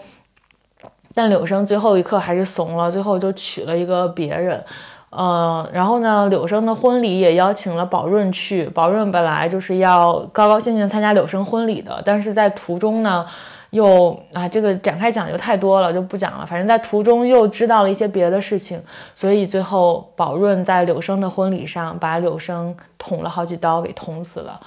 [1.14, 4.62] 但柳生最后一刻还是怂了，最后就娶了一个别人。
[5.10, 8.66] 呃，然后呢，柳生的婚礼也邀请了宝润去。
[8.66, 13.26] 宝润本来就是要高高兴兴参加柳生婚礼的，但是在途中呢，
[13.70, 16.46] 又啊，这个展开讲就太多了，就不讲了。
[16.46, 18.84] 反正在途中又知道了一些别的事情，
[19.16, 24.60] 所以最后宝润在柳生的婚礼上把柳生捅了好几刀，给捅死了，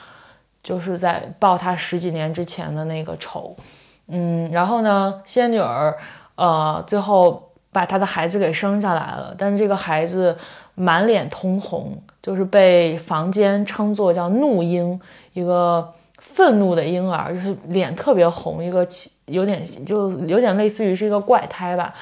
[0.67, 3.57] 就是在报他十几年之前的那个仇。
[4.09, 5.97] 嗯，然后呢，仙女儿，
[6.35, 7.45] 呃，最后。
[7.73, 10.35] 把她的孩子给生下来了，但是这个孩子
[10.77, 14.99] 满脸通红，就是被房间称作叫怒婴，
[15.35, 15.87] 一个
[16.19, 18.89] 愤怒的婴儿，就是脸特别红，一个
[19.27, 21.93] 有点就有点类似于是一个怪胎吧。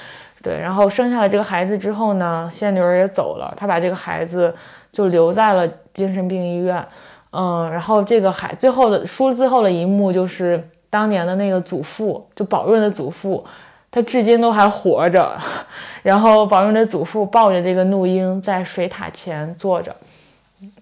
[0.45, 4.55] 对，然后生下了这个孩子之后呢，仙女儿也走了，她把这个孩子
[4.93, 6.87] 就留在了精神病医院。
[7.35, 13.45] 嗯，然后这个海最后的书最后的一幕就是当年的那个祖父，就宝润的祖父。
[13.91, 15.37] 他至今都还活着，
[16.03, 19.95] 然后宝润的祖父抱着这个怒鹰在水塔前坐着，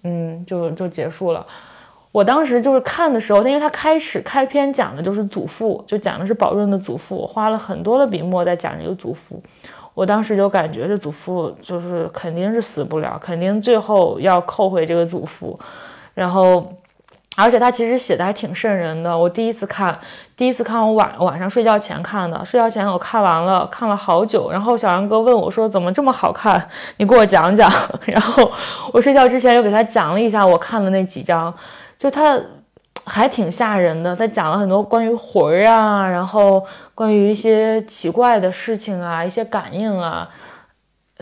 [0.01, 1.45] 嗯，就就结束了。
[2.11, 9.39] 我当时就是看的时候，因为他开始开篇讲的就是祖父，就讲的是宝润的祖父，花了很多的笔墨在讲这个祖父。
[9.93, 15.59] 我当时就感觉这祖父就是肯定是死不了，肯定最后要扣回这个祖父，
[16.13, 16.73] 然后。
[17.35, 19.17] 而且他其实写的还挺瘆人的。
[19.17, 19.99] 我第一次看，
[20.37, 22.45] 第一次看我晚晚上睡觉前看的。
[22.45, 24.51] 睡觉前我看完了，看了好久。
[24.51, 26.69] 然后小杨哥问我说：“怎么这么好看？
[26.97, 27.67] 你给我讲讲。
[28.05, 28.51] ”然后
[28.91, 31.51] 我睡觉之前又给他讲了一下我看的那几章，
[31.97, 32.39] 就他
[33.03, 34.15] 还挺吓人的。
[34.15, 40.29] 他讲了很多关于魂儿啊，然后关于一些奇怪的事情啊，一些感应啊，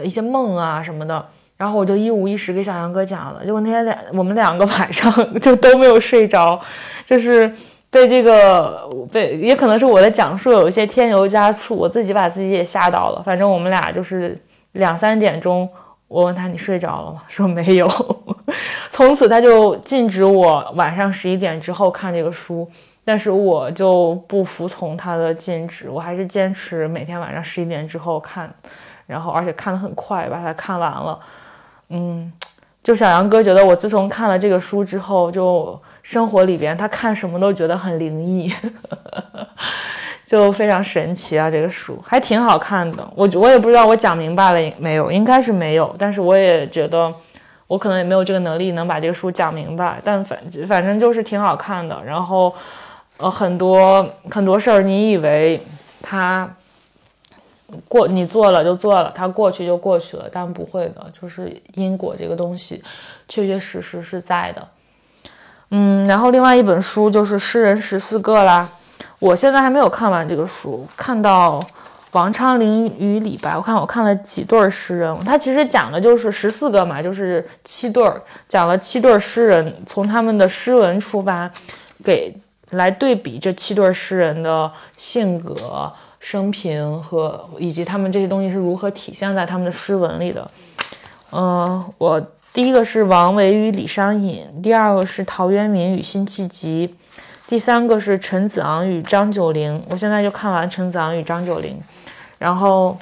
[0.04, 1.26] 一些梦啊什么的。
[1.62, 6.60] 然后我就一五一十给小杨哥讲了，结果那天两我们两个晚上 就都没有睡着，
[7.06, 7.48] 就是
[7.92, 13.22] 被这个被也可能是我的讲述有一些添油加醋，我自己把自己也吓到了。
[13.24, 14.36] 反正我们俩就是
[14.72, 15.70] 两三点钟，
[16.08, 17.22] 我问他你睡着了吗？
[17.30, 17.88] 说没有。
[18.90, 22.68] 从此他就禁止我晚上十一点之后看这个书，
[23.06, 28.52] 但是我就不服从他的禁止，我还是坚持每天晚上十一点之后看，
[29.06, 31.20] 然后而且看得很快，把它看完了。
[31.92, 32.32] 嗯，
[32.82, 35.80] 就小杨哥觉得我自从看了这个书之后，就。
[36.04, 38.52] 生活里边，他看什么都觉得很灵异，
[40.26, 41.50] 就非常神奇啊！
[41.50, 47.14] 这个书还挺好看的，我我也不知道我讲明白了没有，应该是没有，但是我也觉得
[47.68, 52.02] 我可能也没有这个能力能把这个书讲明白，但反反正就是挺好看的。
[52.04, 52.52] 然后，
[53.18, 55.62] 呃，很多很多事儿，你以为
[56.02, 56.52] 他
[57.88, 62.84] 过你做了就做了，他过去就过去了，但不会的，就是因果这个东西
[63.28, 64.68] 确确实实是在的。
[65.70, 68.70] 嗯，然后另外一本书就是《诗人十四个》啦，
[69.20, 71.64] 我现在还没有看完这个书，看到
[72.12, 81.50] 王昌龄与李白，我看我看了几对诗人，他其实讲的就是十四个嘛，就是七对儿，讲了七对诗人，从他们的诗文出发，
[82.04, 82.36] 给
[82.72, 85.90] 来对比这七对诗人的性格、
[86.22, 90.50] 生平和以及他们这些东西是如何体现在他们的诗文里的。
[91.34, 92.26] 嗯，我。
[92.54, 96.94] 第一个是王维与李商隐，第二个是陶渊明与辛弃疾，
[97.48, 99.82] 第三个是陈子昂与张九龄。
[99.88, 101.82] 我现在就看完陈子昂与张九龄，
[102.38, 102.98] 然后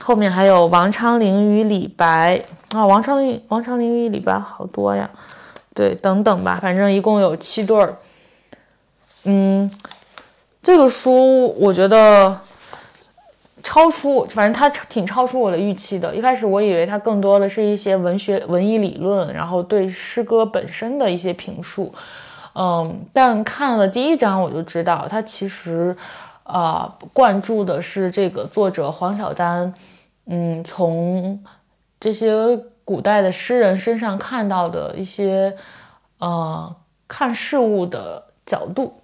[0.00, 5.10] 后面还有王昌龄与李白啊，王昌龄王昌龄与李白好多呀，
[5.74, 7.94] 对，等等吧，反正一共有七对儿。
[9.24, 9.70] 嗯，
[10.62, 12.40] 这个书我觉得。
[13.68, 16.16] 超出，反正它挺超出我的预期的。
[16.16, 21.92] 一开始我以为它更多的是一些文学、文艺理论，然后对诗歌本身的一些评述。
[22.54, 25.94] 嗯，但看了第一章我就知道，它其实，
[26.44, 29.74] 呃，灌注的是这个作者黄晓丹，
[30.24, 31.44] 嗯，从
[32.00, 35.54] 这些古代的诗人身上看到的一些，
[36.20, 36.74] 呃，
[37.06, 38.94] 看事物的角度。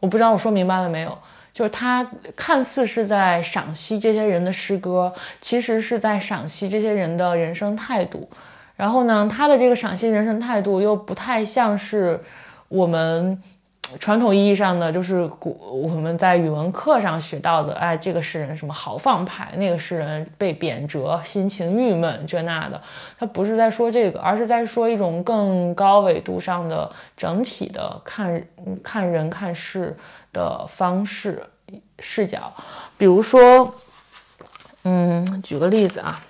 [0.00, 1.18] 我不知道我说明白了没有。
[1.54, 8.28] 就是他看似是在赏析这些人的诗歌，其实是在赏析这些人的人生态度。
[8.74, 12.20] 然后呢，他的这个赏析人生态度又不太像是
[12.66, 13.40] 我们
[14.00, 17.72] 传统意义上的，就是古我们在语文课上学到的。
[17.74, 22.82] 哎，这个诗人什么豪放派，那个诗人被贬谪，心情郁闷，这那的。
[23.16, 28.42] 他不是在说这个，而是在说一种更高纬度上的整体的看
[28.82, 29.96] 看人看事。
[30.34, 31.48] 的方式
[32.00, 32.52] 视角，
[32.98, 33.74] 比如说，
[34.82, 36.20] 嗯，举个例子啊，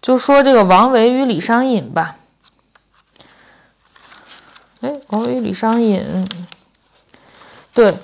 [0.00, 2.16] 就说这个王维与李商隐吧。
[4.80, 6.26] 哎，王维与李商隐，
[7.74, 7.98] 对，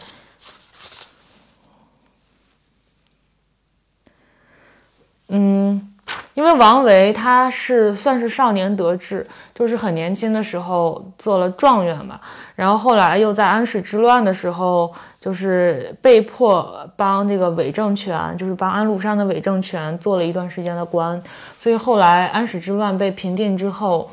[5.28, 5.89] 嗯。
[6.34, 12.20] 因为王维他是算是少年得志，就是很年轻的时候做了状元嘛，
[12.54, 21.20] 然后后来又在安史之乱的时候，就是被迫帮这个伪政权，就是帮安禄山的伪政权做了一段时间的官，
[21.58, 24.08] 所以后来安史之乱被平定之后，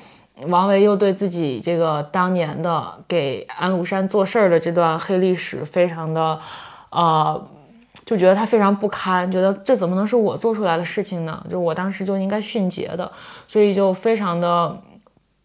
[0.47, 6.39] 王维又对自己这个当年的给安禄山做事儿的这段黑历史非常的，
[6.89, 7.47] 呃。
[8.07, 11.45] 就觉得他非常不堪，觉得这怎么能是我做出来的事情呢？
[11.49, 13.11] 就我当时就应该殉节的，
[13.49, 14.81] 所以就非常的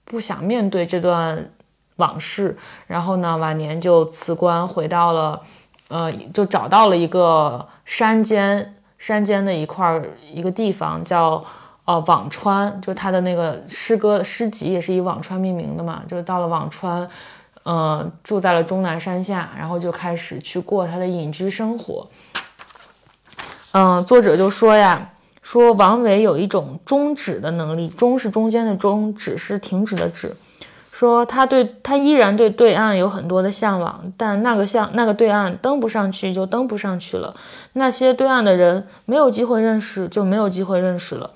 [0.05, 1.51] 不想面对这段
[1.97, 2.57] 往事。
[2.87, 5.41] 然后呢，晚年就辞官，回到了，
[5.89, 10.01] 呃，就找到了一个山间山间的一块
[10.33, 11.45] 一个地方，叫
[11.85, 16.05] 呃辋川，就他的那个诗歌诗集也是以辋川命名的嘛。
[16.07, 17.11] 就到了辋川，
[17.65, 22.07] 呃，住在了终南山下，然后就开始去过他的隐居生活。
[23.73, 30.37] 嗯，作者就说呀，说王维有一种终止的能力，终是中间的终，止是停止的止。
[30.93, 37.35] 说他对他依然对对岸有很多的向往，但那个向那个对岸登不上去就登不上去了，
[37.73, 41.31] 那些对岸的人没有机会认识就没有机会认识了。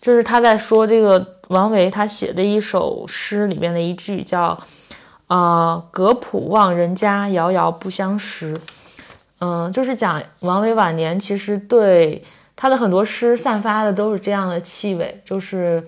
[0.00, 4.56] 这是他在说这个王维他写的一首诗里面的一句，叫
[5.26, 8.56] 呃隔浦望人家，遥遥不相识。
[9.40, 12.24] 嗯，就是讲王维晚年，其实对
[12.56, 15.86] 他的很多诗散发的都是这样的气味，就是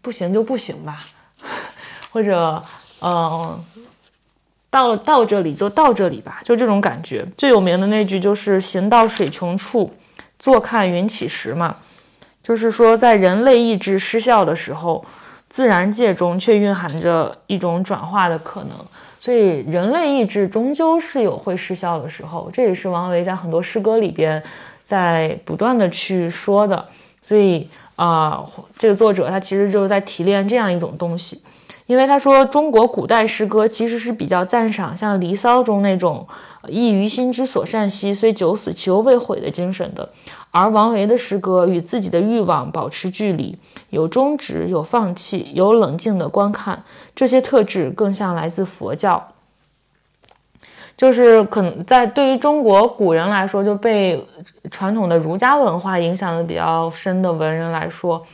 [0.00, 1.00] 不行就不行吧，
[2.10, 2.62] 或者
[3.02, 3.62] 嗯，
[4.70, 7.26] 到了到这里就到这里吧，就这种感觉。
[7.36, 9.92] 最有名的那句就是“行到水穷处，
[10.38, 11.76] 坐看云起时”嘛，
[12.42, 15.04] 就是说在人类意志失效的时候，
[15.50, 18.76] 自然界中却蕴含着一种转化的可能。
[19.24, 24.42] 所以，人类意志终究是有会失效的时候，这也是王维在很多诗歌里边
[24.82, 26.84] 在不断的去说的。
[27.20, 28.44] 所以，啊，
[28.76, 31.40] 这个作者他其实就是在提炼这样一种东西。
[31.86, 36.26] 因为他说，中国古代诗歌其实是比较赞赏像《离骚》中那种
[36.68, 40.08] “异于心之所善兮，虽九死其犹未悔”的精神的，
[40.50, 43.58] 而王维的诗歌与自己的欲望保持距离，
[43.90, 46.84] 有终止，有放弃，有冷静的观看，
[47.14, 49.28] 这些特质更像来自佛教。
[50.96, 54.24] 就是可能在对于中国古人来说，就被
[54.70, 58.24] 传统的儒家文化影响的比较深的文人来说，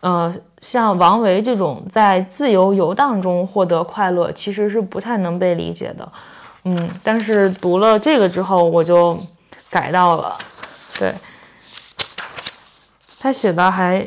[0.00, 0.34] 呃。
[0.62, 6.06] 像王维这种在自由游荡中获得快乐，其实是不太能被理解的。
[6.64, 9.18] 嗯，但是读了这个之后，我就
[9.70, 10.36] 改到了。
[10.98, 11.14] 对，
[13.18, 14.06] 他写的还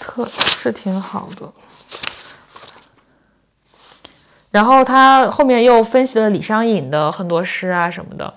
[0.00, 1.52] 特是挺好的。
[4.50, 8.34] 然后他后面又分析了李商隐的很多诗啊什么的。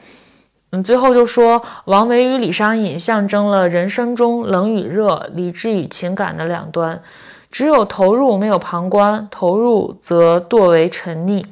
[0.71, 7.01] 嗯，最后就说王维与李商隐象征了人生中冷与热、理智与情感的两端，
[7.49, 11.43] 只有投入没有旁观，投入则堕为沉溺；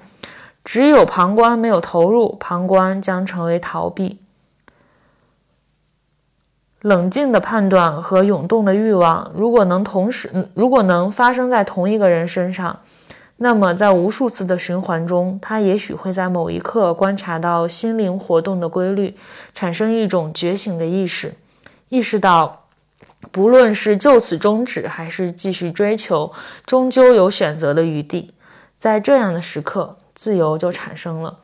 [0.67, 4.19] 只有旁观没有投入，旁观将成为逃避。
[6.81, 12.81] 冷静的判断和涌动的欲望，如果能同时，如果能发生在同一个人身上。
[13.37, 19.15] 那么，在无数次的循环中，他也许会在某一刻观察到心灵活动的规律，
[19.55, 21.33] 产生一种觉醒的意识，
[21.87, 22.65] 意识到，
[23.31, 26.33] 不论是就此终止，还是继续追求，
[26.65, 28.33] 终究有选择的余地。
[28.77, 31.37] 在这样的时刻，自由就产生了。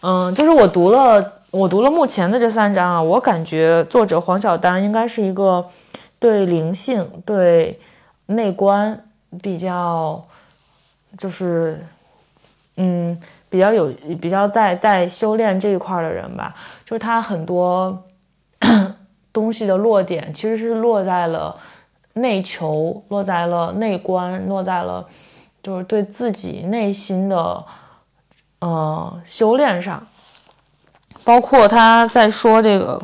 [0.00, 5.66] 嗯，就是我读了，我读了目前的这三章啊，我感觉作者黄晓丹应该是一个
[6.18, 7.78] 对灵性、对
[8.26, 9.04] 内观
[9.42, 10.24] 比较。
[11.16, 11.80] 就是，
[12.76, 13.90] 嗯，比较有
[14.20, 16.54] 比较在在修炼这一块的人吧，
[16.84, 18.04] 就是他很多
[19.32, 21.56] 东西的落点其实是落在了
[22.14, 25.08] 内求，落在了内观，落在了
[25.62, 27.64] 就是对自己内心的
[28.68, 30.06] 呃修炼上，
[31.24, 33.00] 包括他在说这个。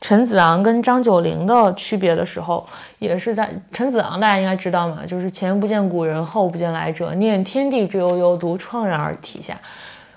[0.00, 2.66] 陈子昂跟张九龄的区别的时候，
[2.98, 9.56] 也是在陈子昂，大家应该知道嘛，就是前不见古人，后不见来者，念天地之悠悠，独怆然而涕下。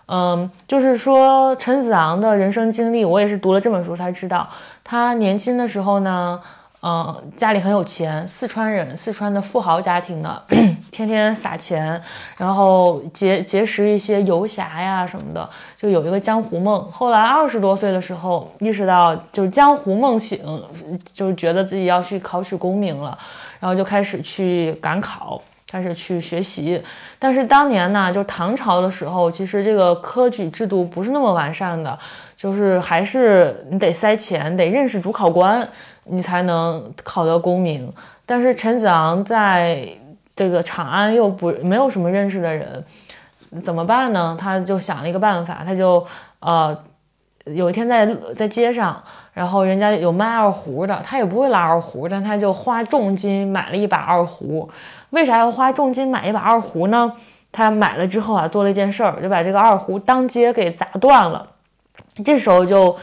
[0.07, 4.49] 嗯，就是说陈子昂的人生经历，我也是读了这本书才知道，
[4.83, 6.37] 他年轻的时候呢。
[6.83, 10.43] 嗯，家里很有钱，四川人，四川的富豪家庭的，
[10.91, 11.99] 天天撒钱，
[12.37, 16.79] 然后结结识一些游侠呀什么的，就有一个江湖梦。
[16.91, 20.39] 后来二十多岁的时候，意识到就是江湖梦醒，
[21.11, 23.17] 就是觉得自己要去考取功名了，
[23.59, 26.79] 然后就开始去赶考，开始去学习。
[27.17, 31.97] 但是当年呢，就唐朝的时候，其实这个科举制度不是那么完善的，
[32.37, 35.67] 就是还是你得塞钱，得认识主考官。
[36.09, 37.91] 你才能考得功名，
[38.25, 39.87] 但是陈子昂在
[40.35, 42.83] 这个长安又不没有什么认识的人，
[43.63, 44.37] 怎么办呢？
[44.39, 46.05] 他就想了一个办法，他就
[46.39, 46.77] 呃
[47.45, 48.05] 有一天在
[48.35, 49.03] 在街上，
[49.33, 54.69] 然后人家有卖二胡的，他也不会拉二胡，但他就花重金买了一把二胡。
[55.09, 57.13] 为啥要花重金买一把二胡呢？
[57.51, 61.47] 他买了之后啊，做了一件事儿，就把这个二胡当街给砸断了。
[62.23, 62.95] 这时候就。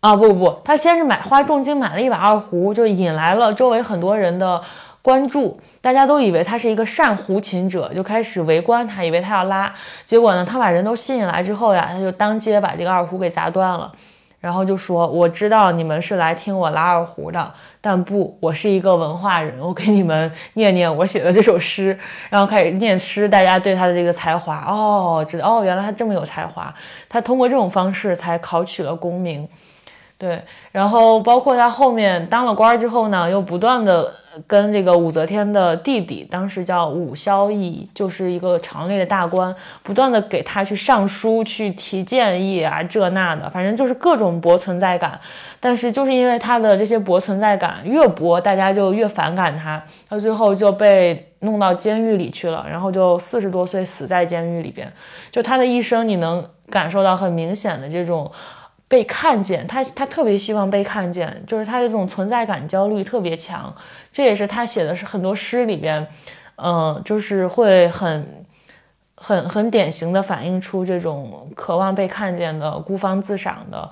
[0.00, 4.62] 啊不不，他先是买花重金买了一把二胡，就引来了周围很多人的
[5.02, 9.74] 关注，大家都以为他是一个善胡琴者，就开始围观他，以为他要拉。
[10.06, 13.92] 结果呢，他把人都吸引来之后呀，他就当街把这个二胡给砸断了，
[14.38, 21.98] 然后就说：“我知道你们是来听我拉二胡的，但不，我是一个文化人，我给你们念念我写的这首诗。”
[22.30, 26.72] 然后开始念诗，大家对他的这个才华，哦，知道哦，原来他这么有才华。
[27.08, 29.48] 他通过这种方式才考取了功名。
[30.18, 30.42] 对，
[30.72, 34.12] 然后包括他后面当了官之后呢，又不断的
[34.48, 39.54] 跟这个武则天的弟弟，当时叫武萧义，就是一个朝内的大官，
[39.84, 45.20] 不断的给他去上书、去提建议啊，这那的，反正就是各种博存在感。
[45.60, 54.92] 但是就是因为他的这些博存在感越博，大家就越反感他，他最后就被弄到监狱里去了，然后就四十多岁死在监狱里边。
[55.30, 58.28] 就他的一生，你能感受到很明显的这种。
[58.88, 63.72] 被看见，他他特别希望被看见，就是他的这种存在感焦虑特别强，
[64.10, 66.06] 这也是他写的是很多诗里边，
[66.56, 68.46] 嗯，就是会很
[69.14, 73.90] 很很典型的反映出这种渴望被看见的孤芳自赏的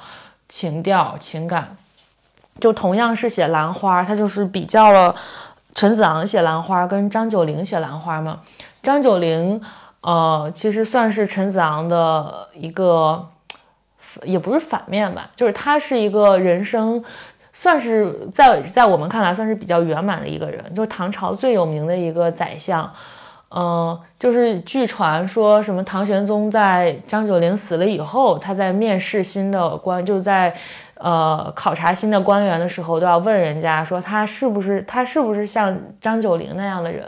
[0.49, 1.77] 情调情感。
[2.59, 5.15] 就同样是写兰花，他就是比较了
[5.75, 8.41] 陈子昂写兰花跟张九龄写兰花嘛。
[8.83, 9.61] 张九龄，
[10.01, 13.29] 呃，其实算是陈子昂的一个，
[14.23, 17.03] 也不是反面吧，就是他是一个人生，
[17.53, 22.91] 算是在在我们看来算是比较圆满的一个人，就是唐朝最有名的一个宰相。
[23.49, 30.53] 嗯，就是据传说什么唐玄宗在张九龄死了以后，他在面试新的官，就在
[30.95, 37.07] 呃考察新的官员的时候，都要问人家说他是不是他是不是像张九龄那样的人，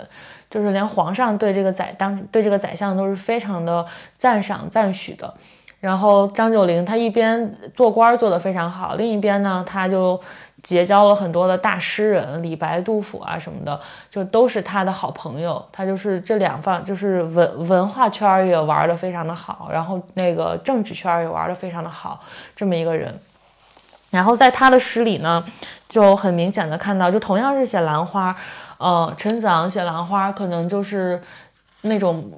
[0.48, 3.84] 就是连皇上对这个宰当对这个宰相都是非常的
[4.16, 5.34] 赞赏赞许的。
[5.80, 10.20] 然后张九龄他一边做官做得非常好，另一边呢他就。
[10.60, 15.64] 结交了很多的大诗人，李白、杜甫啊什么的，就都是他的好朋友。
[15.70, 22.20] 他就是这两方，就是文文化圈也玩的非常的好，然后那个政治圈也玩的非常的好，
[22.56, 23.16] 这么一个人。
[24.10, 25.42] 然后在他的诗里呢，
[25.88, 28.36] 就很明显的看到，就同样是写兰花，
[28.78, 31.22] 呃，陈子昂写兰花，可能就是
[31.82, 32.28] 那种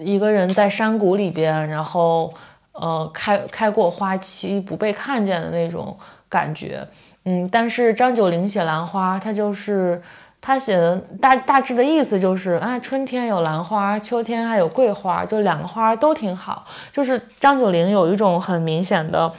[0.00, 2.32] 一个人在山谷里边，然后
[2.72, 5.96] 呃开开过花期，不被看见的那种
[6.28, 6.86] 感觉。
[7.24, 10.02] 嗯，但是张九龄写兰花，他就是
[10.40, 16.66] 他写的大大致的意思就是，啊，春天有兰花，秋天还有桂花，就两个花都挺好。
[16.92, 19.32] 就是张九龄有一种很明显的，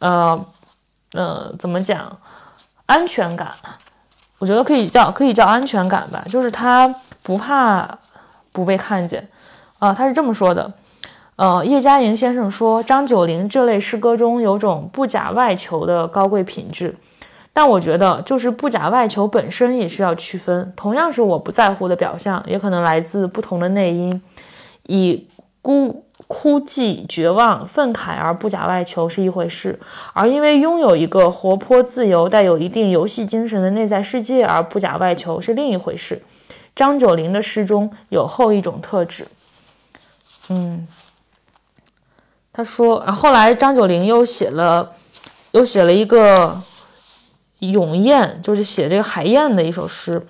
[0.00, 0.46] 呃，
[1.12, 2.18] 呃，怎么讲，
[2.86, 3.52] 安全感？
[4.38, 7.88] 我觉得可以叫可以叫安全感吧，就是他不怕
[8.50, 9.28] 不被看见，
[9.78, 10.72] 啊，他是这么说的。
[11.38, 16.96] 呃，叶嘉莹先生说，张九龄这类诗歌中有种不假外求的高贵品质。
[17.52, 20.72] 但我觉得，就是不假外求本身也需要区分。
[20.74, 24.20] 同样是我不在乎的表象，也可能来自不同的内因。
[24.88, 25.28] 以
[25.62, 29.78] 孤枯寂、绝望、愤慨而不假外求是一回事，
[30.14, 36.20] 而因为拥有一个活泼、自由、带有一定游戏精神的内在世界而不假外求是另一回事。
[36.74, 39.28] 张九龄的诗中有后一种特质。
[40.48, 40.88] 嗯，
[42.58, 44.90] 他说，然后来张九龄又写了，
[45.52, 46.60] 又写了一个。
[47.60, 50.26] 咏燕就是写这个海燕的一首诗。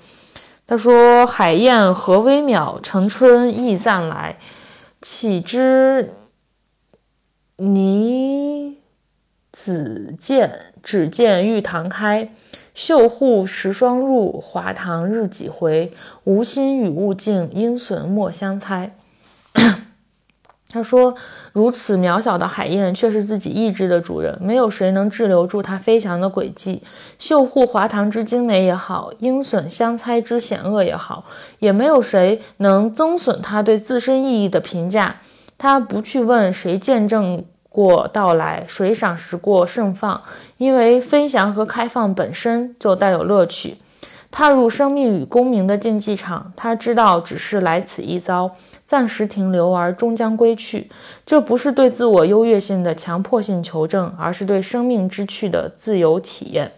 [0.67, 4.37] 他说：“海燕何微渺，城春亦暂来。
[5.01, 6.13] 岂知
[7.57, 8.77] 泥
[9.51, 12.31] 子见，只见玉堂开。
[12.75, 15.95] 绣户十双入，华堂日几回。
[16.25, 18.95] 无心与物竞，应损莫相猜。”
[20.71, 21.15] 他说
[21.55, 24.39] ：“如此渺小的海燕，却是自己意志的主人。
[24.39, 26.83] 没有谁能滞留住它飞翔的轨迹。
[27.19, 31.25] 绣户华堂之精美也好，鹰隼相猜之险恶也好，
[31.61, 35.17] 也没有谁能增损它对自身意义的评价。
[35.57, 40.23] 他不去问谁见证过到来，谁赏识过盛放，
[40.59, 43.79] 因为飞翔和开放本身就带有乐趣。
[44.31, 48.55] 踏入生命与功名的竞技场，他知道只是来此一遭。”
[48.89, 50.91] 暂时停留而终将归去，
[51.27, 56.73] 这不是对自我优越性的强迫性求证，而是对生命之趣的自由体验。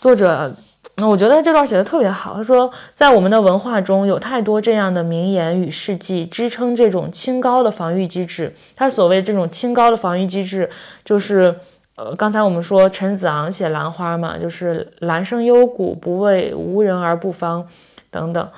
[0.00, 0.56] 作者，
[1.00, 2.34] 我觉得这段写的特别好。
[2.34, 8.52] 他说，在我们的文化中有太多这样的名言与事迹，支撑这种清高的防御机制。
[8.74, 10.68] 他所谓这种清高的防御机制，
[11.04, 11.54] 就是
[11.94, 17.68] 呃，刚才我们说陈子昂写兰花嘛，就是兰生幽谷，不为无人而不芳，
[18.10, 18.48] 等等。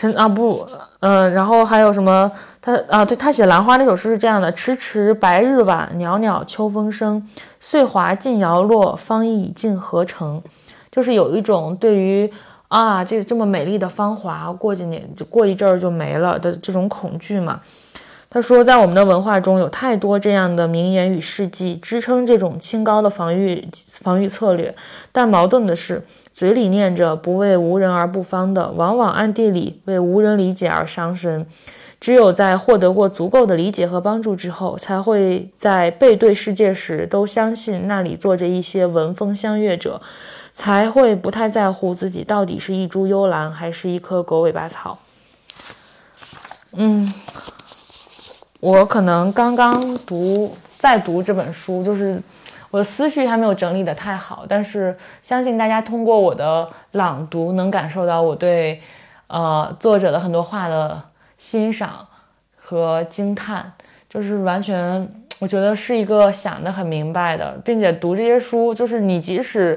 [0.00, 0.66] 陈啊不，
[1.00, 2.32] 嗯，然后还有什么？
[2.62, 7.22] 他啊，对他写兰花那首诗是这样的：迟迟白日晚，袅袅秋风生。
[7.58, 10.42] 岁华尽摇落，芳意已尽何成？
[10.90, 12.32] 就是有一种对于
[12.68, 17.60] 啊，这这么美丽的芳华，过几年就过一阵儿就没了的这种恐惧嘛。
[18.30, 23.68] 他说，在我们的文化中有太多这样的名言与事迹，支撑这种清高的防御
[24.00, 24.74] 防御策略。
[25.12, 26.02] 但矛盾的是。
[26.40, 31.46] 嘴里念着不为无人而不芳的，往往暗地里为无人理解而伤神。
[32.00, 40.00] 只有在获得过足够的理解和帮助之后，才会在背对世界时都相信那里坐着一些闻风相悦者，
[40.50, 44.96] 才会不太在乎自己到底是一株幽兰还是一棵狗尾巴草。
[46.72, 47.12] 嗯，
[48.60, 52.22] 我可能刚刚读在读这本书，就是。
[52.70, 58.80] 我的思绪还没有整理的太好，但是相信大家通过我的朗读能感受到我对，
[59.26, 61.02] 呃，作者的很多话的
[61.36, 62.06] 欣赏
[62.56, 63.72] 和惊叹，
[64.08, 65.08] 就是完全
[65.40, 69.76] 我觉得是一个想得很明白的，并且读这些书，就是你即使，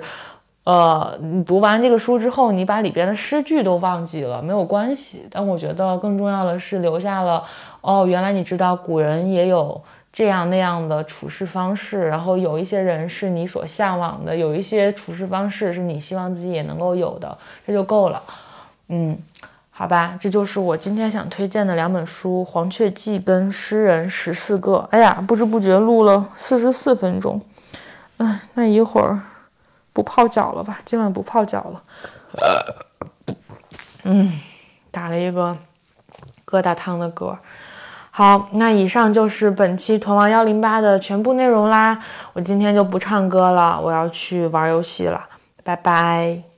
[0.64, 5.28] 呃，你读完这个书之后，你把里边的诗句都忘记了，没有关系。
[5.32, 7.44] 但我觉得更重要的是留下了，
[7.82, 9.82] 哦，原来你知道古人也有。
[10.14, 17.36] 这样那样的处事方式，然后有一些人是你所向往的，有一些处事方式是你希望自己也能够有的，
[17.66, 18.22] 这就够了。
[18.90, 19.18] 嗯，
[19.72, 24.74] 好吧，这就是我今天想推荐的两本书《黄雀记》跟《诗人十四个》。
[24.92, 27.42] 哎呀，不知不觉录了四十四分钟，
[28.18, 29.20] 嗯，那一会儿
[29.94, 30.80] 不泡脚了吧？
[30.86, 31.84] 今晚不泡脚了。
[34.04, 34.32] 嗯，
[34.92, 35.58] 打了一个
[36.46, 37.36] 疙瘩汤的嗝。
[38.16, 41.98] 好，那以上就是本期屯王幺零八的全部内容啦。
[42.34, 45.20] 我今天就不唱歌了，我要去玩游戏了，
[45.64, 46.53] 拜拜。